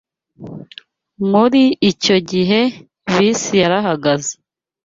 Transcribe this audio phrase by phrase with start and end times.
[1.31, 2.61] Muri icyo gihe,
[3.15, 4.33] bisi yarahagaze.